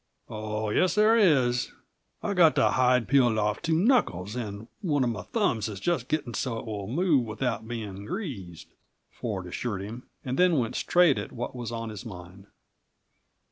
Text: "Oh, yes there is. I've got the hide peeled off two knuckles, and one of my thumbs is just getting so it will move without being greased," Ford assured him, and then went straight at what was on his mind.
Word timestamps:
"Oh, 0.31 0.71
yes 0.71 0.95
there 0.95 1.15
is. 1.15 1.73
I've 2.23 2.35
got 2.35 2.55
the 2.55 2.71
hide 2.71 3.07
peeled 3.07 3.37
off 3.37 3.61
two 3.61 3.77
knuckles, 3.77 4.35
and 4.35 4.67
one 4.81 5.03
of 5.03 5.11
my 5.11 5.21
thumbs 5.21 5.69
is 5.69 5.79
just 5.79 6.07
getting 6.07 6.33
so 6.33 6.57
it 6.57 6.65
will 6.65 6.87
move 6.87 7.23
without 7.27 7.67
being 7.67 8.05
greased," 8.05 8.69
Ford 9.11 9.45
assured 9.45 9.83
him, 9.83 10.07
and 10.25 10.39
then 10.39 10.57
went 10.57 10.75
straight 10.75 11.19
at 11.19 11.31
what 11.31 11.55
was 11.55 11.71
on 11.71 11.89
his 11.89 12.03
mind. 12.03 12.47